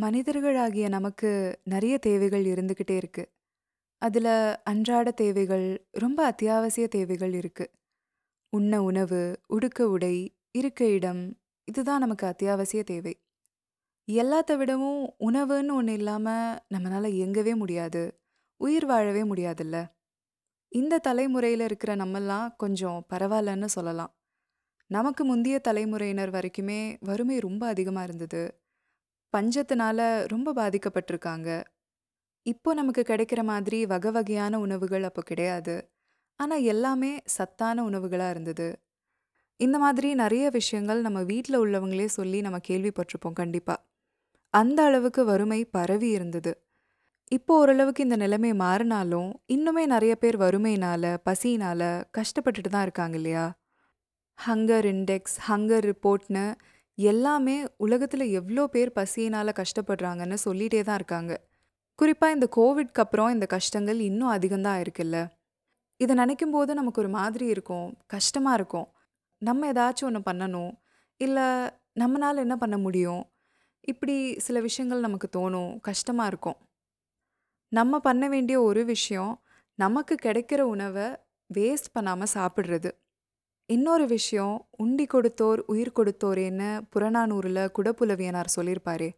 [0.00, 3.32] மனிதர்களாகிய நமக்கு நிறைய தேவைகள் இருந்துக்கிட்டே இருக்கு.
[3.98, 7.70] அதுல அன்றாட தேவைகள், ரொம்ப அத்தியாவசிய தேவைகள் இருக்கு.
[8.50, 13.22] உண்ண உணவு, உடுக்க உடை, இருக்க இடம், இதுதான் நமக்கு அத்தியாவசிய தேவை.
[14.12, 18.20] எல்லாத்த விடவும் உணவுன்னு ஒண்ணு இல்லாம நம்மனால இயங்கவே முடியாது.
[18.56, 19.86] உயிர் வாழவே முடியாதுல்ல.
[20.68, 24.16] இந்த தலைமுறையில இருக்கிற நம்மல்லாம் கொஞ்சம் பரவாயில்லன்னு சொல்லலாம்.
[24.86, 28.59] நமக்கு முந்திய தலைமுறையினர் வரைக்குமே வறுமை ரொம்ப அதிகமா இருந்தது.
[29.36, 31.64] பஞ்சத்தினால ரொம்ப பாதிக்கப்பட்டிருக்காங்க.
[32.46, 35.90] இப்போ நமக்கு கிடைக்கிற மாதிரி வகை வகையான உணவுகள் அப்போ கிடையாது.
[36.36, 38.68] ஆனா எல்லாமே சத்தான உணவுகளா இருந்தது.
[39.60, 43.76] இந்த மாதிரி நிறைய விஷயங்கள் நம்ம வீட்ல உள்ளவங்களே சொல்லி நம்ம கேள்விப்பட்டிருப்போம் கண்டிப்பா.
[44.54, 46.52] அந்த அளவுக்கு வறுமை பரவி இருந்தது.
[47.28, 53.52] இப்போ ஓரளவுக்கு இந்த நிலைமை மாறினாலும், இன்னுமே நிறைய பேர் வறுமையினால, பசியினால கஷ்டப்பட்டுட்டு தான் இருக்காங்க இல்லையா?
[54.38, 56.54] ஹங்கர் இண்டெக்ஸ், ஹங்கர் ரிப்போர்ட்ன்னு
[57.08, 61.32] எல்லாமே உலகத்தில் எவ்வளோ பேர் பசியினால் கஷ்டப்படுறாங்கன்னு சொல்லிட்டே தான் இருக்காங்க.
[61.94, 64.80] குறிப்பாக இந்த கோவிட்க்கு அப்புறம் இந்த கஷ்டங்கள் இன்னும் அதிகம் தான்
[66.00, 67.98] இதை நினைக்கும் போது நமக்கு ஒரு மாதிரி இருக்கும்.
[68.06, 68.88] கஷ்டமாக இருக்கும்.
[69.38, 70.72] நம்ம ஏதாச்சும் ஒன்று பண்ணணும்.
[71.16, 71.46] இல்லை
[72.00, 73.22] நம்மளால் என்ன பண்ண முடியும்?
[73.80, 75.80] இப்படி சில விஷயங்கள் நமக்கு தோணும்.
[75.80, 76.58] கஷ்டமாக இருக்கும்.
[77.68, 79.42] நம்ம பண்ண வேண்டிய ஒரு விஷயம்,
[79.74, 81.06] நமக்கு கிடைக்கிற உணவை
[81.54, 82.90] வேஸ்ட் பண்ணாமல் சாப்பிட்றது
[83.70, 89.08] இன்னொரு விஷயம், "உண்டி கொடுத்தோர் உயிர் கொடுத்தோரேன்னு" புறநானூரில் குடப்புலவியனார் சொல்லியிருப்பாரு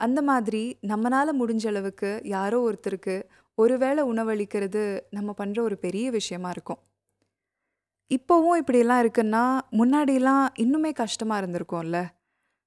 [0.00, 3.22] அந்த மாதிரி நம்மளால் முடிஞ்ச அளவுக்கு யாரோ ஒருத்தருக்கு
[3.54, 6.78] ஒரு வேளை உணவளிக்கிறது நம்ம பண்ணுற ஒரு பெரிய விஷயமா இருக்கும்.
[8.10, 11.98] இப்போவும் இப்படியெல்லாம் இருக்குன்னா, முன்னாடிலாம் இன்னுமே கஷ்டமாக இருந்திருக்கும்ல.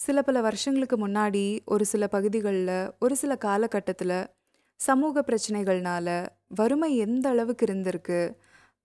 [0.00, 4.16] சில பல வருஷங்களுக்கு முன்னாடி ஒரு சில பகுதிகளில் ஒரு சில காலகட்டத்தில்
[4.80, 6.08] சமூக பிரச்சனைகள்னால
[6.48, 8.20] வறுமை எந்த அளவுக்கு இருந்திருக்கு,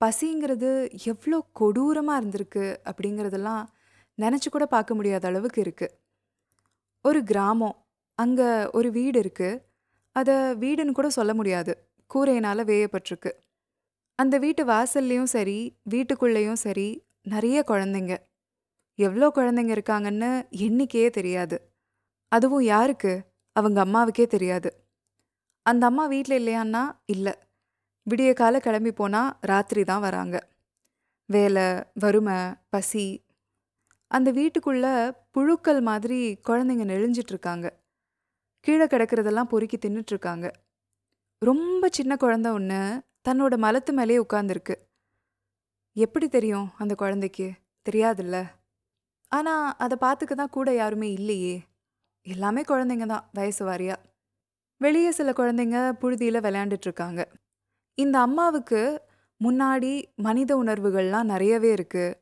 [0.00, 0.70] பசிங்கிறது
[1.04, 3.64] எவ்வளோ கொடூரமாக இருந்திருக்கு அப்படிங்கிறதெல்லாம்
[4.18, 5.94] நினச்சி கூட பார்க்க முடியாத அளவுக்கு இருக்குது
[7.04, 7.76] ஒரு கிராமம்.
[8.18, 9.60] அங்கே ஒரு வீடு இருக்குது
[10.16, 11.72] அதை வீடுன்னு கூட சொல்ல முடியாது.
[12.10, 13.30] கூரையினால் வேயப்பட்டிருக்கு.
[14.18, 15.58] அந்த வீட்டு வாசல்லையும் சரி,
[15.90, 16.88] வீட்டுக்குள்ளேயும் சரி
[17.22, 18.14] நிறைய குழந்தைங்க.
[18.98, 20.30] எவ்வளோ குழந்தைங்க இருக்காங்கன்னு
[20.66, 21.56] எண்ணிக்கையே தெரியாது.
[22.32, 23.12] அதுவும் யாருக்கு?
[23.56, 24.70] அவங்க அம்மாவுக்கே தெரியாது.
[25.66, 27.32] அந்த அம்மா வீட்டில் இல்லையான்னா, இல்லை
[28.10, 30.48] விடிய கால கிளம்பி போனால் ராத்திரி தான் வராங்க.
[31.26, 33.24] வேலை, வறுமை, பசி.
[34.06, 37.72] அந்த வீட்டுக்குள்ளே புழுக்கள் மாதிரி குழந்தைங்க நெளிஞ்சிட்டு
[38.60, 40.52] கீழே கிடக்கிறதெல்லாம் பொறுக்கி தின்னுட்டுருக்காங்க
[41.38, 44.74] ரொம்ப சின்ன குழந்தை ஒன்று தன்னோட மலத்து மேலேயே உட்காந்துருக்கு
[45.92, 47.50] எப்படி தெரியும் அந்த குழந்தைக்கு?
[47.90, 48.50] தெரியாதுல்ல.
[49.28, 51.62] ஆனால் அதை பார்த்துக்க தான் கூட யாருமே இல்லையே.
[52.22, 53.96] எல்லாமே குழந்தைங்க தான் வயசு வாரியா.
[54.76, 57.32] வெளியே சில குழந்தைங்க புழுதியில் விளையாண்டுட்டு இருக்காங்க.
[57.98, 58.80] இந்த அம்மாவுக்கு
[59.40, 62.16] முன்னாடி மனித உணர்வுகள்லாம் நிறையவே இருக்குது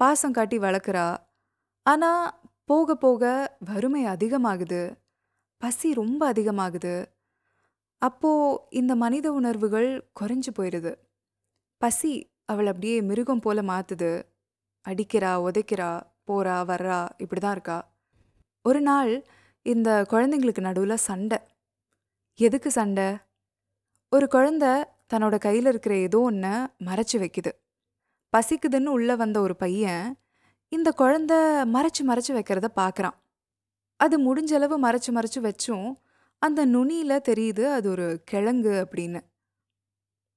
[0.00, 1.16] பாசம் காட்டி வளர்க்குறா.
[1.82, 2.24] ஆனால்
[2.64, 3.22] போக போக
[3.58, 4.82] வறுமை அதிகமாகுது.
[5.62, 6.94] பசி ரொம்ப அதிகமாகுது.
[8.02, 8.30] அப்போ
[8.70, 9.88] இந்த மனித உணர்வுகள்
[10.20, 10.92] குறைஞ்சு போயிடுது
[11.78, 12.12] பசி
[12.44, 14.12] அவள் அப்படியே மிருகம் போல மாற்றுது
[14.86, 15.90] அடிக்கிறா, உதைக்கிறா,
[16.26, 17.78] போகிறா வர்றா இப்படி தான் இருக்கா.
[18.64, 19.12] ஒரு நாள்
[19.66, 21.38] இந்த குழந்தைங்களுக்கு நடுவில் சண்டை.
[22.38, 23.08] எதுக்கு சண்டை?
[24.12, 24.72] ஒரு குழந்தை
[25.10, 26.46] தன்னோட கையில் இருக்கிற ஏதோ ஒண்ண
[26.88, 27.52] மறைச்சு வைக்குது.
[28.32, 30.06] பசிக்குதுன்னு உள்ளே வந்த ஒரு பையன்,
[30.72, 31.38] இந்த குழந்தை
[31.74, 33.16] மறைச்சு மறைச்சு வைக்கிறத பார்க்கறான்.
[34.00, 35.88] அது முடிஞ்ச அளவு மறைச்சு மறைச்சு வச்சும்,
[36.42, 39.20] அந்த நுனியில தெரியுது அது ஒரு கிழங்கு அப்படின்னு.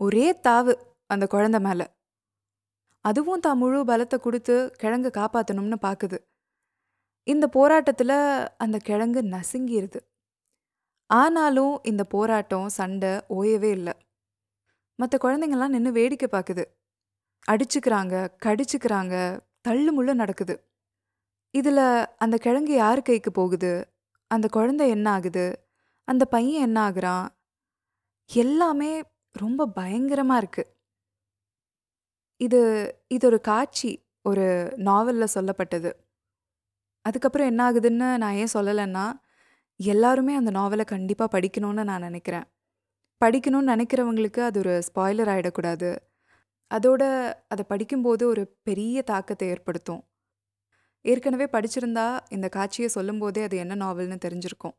[0.00, 0.72] ஒரே தாவு
[1.12, 1.82] அந்த குழந்தை மேல.
[3.04, 6.18] அதுவும் தான் முழு பலத்தை கொடுத்து கிழங்க காப்பாற்றணும்னு பார்க்குது
[7.26, 8.12] இந்த போராட்டத்துல
[8.64, 10.00] அந்த கிழங்கு நசுங்கிடுது
[11.10, 13.94] ஆனாலும் இந்த போராட்டம், சண்டை ஓயவே இல்லை
[14.98, 16.64] மற்ற குழந்தைங்கள்லாம் நின்று வேடிக்கை பார்க்குது
[17.48, 18.14] அடிச்சுக்கிறாங்க,
[18.44, 19.14] கடிச்சுக்கிறாங்க,
[19.60, 20.54] தள்ளு முள்ளு நடக்குது.
[21.54, 21.84] இதில்
[22.16, 23.72] அந்த கிழங்கு யார் கைக்கு போகுது?
[24.30, 25.46] அந்த குழந்தை என்ன ஆகுது?
[26.08, 27.26] அந்த பையன் என்ன ஆகுறான்?
[28.30, 28.90] எல்லாமே
[29.34, 30.70] ரொம்ப பயங்கரமாக இருக்குது
[32.40, 32.60] இது
[33.08, 33.92] இது ஒரு காட்சி.
[34.22, 35.90] ஒரு நாவலில் சொல்லப்பட்டது.
[37.04, 39.06] அதுக்கப்புறம் என்ன ஆகுதுன்னு நான் ஏன் சொல்லலைன்னா
[39.80, 42.46] எல்லாருமே அந்த நாவலை கண்டிப்பாக படிக்கணும்னு நான் நினைக்கிறேன்.
[43.20, 45.90] படிக்கணும்னு நினைக்கிறவங்களுக்கு அது ஒரு ஸ்பாய்லர் ஆகிடக்கூடாது
[46.70, 47.02] அதோட
[47.48, 50.02] அதை படிக்கும்போது ஒரு பெரிய தாக்கத்தை ஏற்படுத்தும்.
[51.04, 54.74] ஏற்கனவே படிச்சிருந்தா இந்த காட்சியை சொல்லும்போதே அது என்ன நாவல்னு தெரிஞ்சிருக்கும்.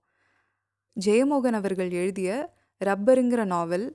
[0.98, 2.30] ஜெயமோகன் அவர்கள் எழுதிய
[2.82, 3.88] ரப்பருங்கிற நாவல்.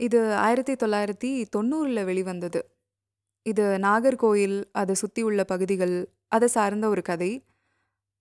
[0.00, 2.60] இது 1990ல வெளிவந்தது.
[3.46, 5.96] இது நாகர்கோயில், அதை சுற்றி உள்ள பகுதிகள்,
[6.28, 7.30] அதை சார்ந்த ஒரு கதை.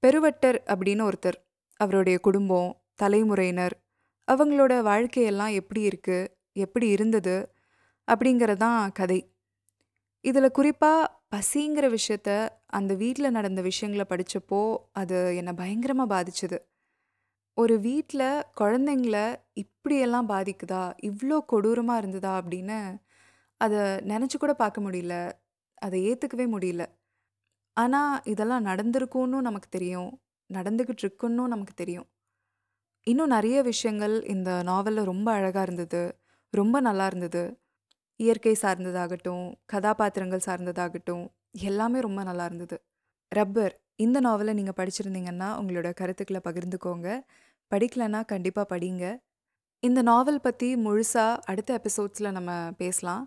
[0.03, 1.37] பெருவட்டர் அப்படின்னு ஒருத்தர்.
[1.79, 3.75] அவருடைய குடும்பம், தலைமுறையினர்,
[4.27, 7.51] அவங்களோட வாழ்க்கையெல்லாம் எப்படி இருக்குது எப்படி இருந்தது?
[8.11, 9.33] அப்படிங்கிறதான் கதை.
[10.21, 16.57] இதில் குறிப்பாக பசிங்கிற விஷயத்த, அந்த வீட்டில் நடந்த விஷயங்களை படிச்சப்போ, அது என்னை பயங்கரமாக பாதிச்சுது
[17.53, 20.93] ஒரு வீட்டில் குழந்தைங்கள இப்படியெல்லாம் பாதிக்குதா?
[21.01, 22.41] இவ்வளோ கொடூரமாக இருந்ததா?
[22.41, 22.97] அப்படின்னு
[23.57, 25.31] அதை நினச்சி கூட பார்க்க முடியல.
[25.73, 26.85] அதை ஏற்றுக்கவே முடியல.
[27.73, 30.21] ஆனால் இதெல்லாம் நடந்திருக்கும்னு நமக்கு தெரியும்.
[30.53, 32.07] நடந்துக்கிட்டு இருக்குன்னு நமக்கு தெரியும்.
[33.07, 36.01] இன்னும் நிறைய விஷயங்கள் இந்த நாவலில் ரொம்ப அழகாக இருந்தது.
[36.49, 37.59] ரொம்ப நல்லா இருந்தது.
[38.15, 42.77] இயற்கை சார்ந்ததாகட்டும், கதாபாத்திரங்கள் சார்ந்ததாகட்டும், எல்லாமே ரொம்ப நல்லா இருந்தது.
[43.27, 47.07] ரப்பர் இந்த நாவலை நீங்கள் படிச்சிருந்தீங்கன்னா, உங்களோட கருத்துக்களை பகிர்ந்துக்கோங்க.
[47.71, 49.17] படிக்கலைன்னா கண்டிப்பாக படிங்க.
[49.79, 53.23] இந்த நாவல் பற்றி முழுசாக அடுத்த எபிசோட்ஸில் நம்ம பேசலாம்.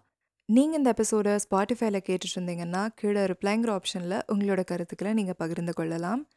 [0.48, 6.28] நீங்கள் இந்த எபிசோடை ஸ்பாட்டிஃபைல கேட்டுட்டு இருந்தீங்கன்னா, கீழே ரிப்ளைங்கிற ஆப்ஷனில் உங்களோட கருத்துக்களை நீங்கள் பகிர்ந்து கொள்ளலாம்.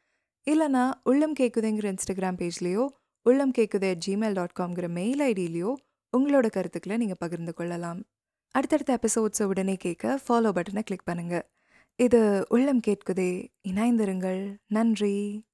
[0.48, 2.88] இல்லைனா உள்ளம் கேட்குதுங்கிற இன்ஸ்டாகிராம் பேஜ்லேயோ
[3.28, 3.96] உள்ளம் கேக்குதே
[4.60, 5.74] காம்ங்கிற மெயில் ஐடியிலயோ
[6.18, 8.06] உங்களோட கருத்துக்களை நீங்க பகிர்ந்து கொள்ளலாம்.
[8.52, 11.50] அடுத்தடுத்த எபிசோட்ஸ உடனே கேட்க ஃபாலோ பட்டனை கிளிக் பண்ணுங்க.
[11.96, 13.48] இது உள்ளம் கேட்குதே.
[13.70, 14.56] இணைந்திருங்கள்.
[14.68, 15.47] நன்றி.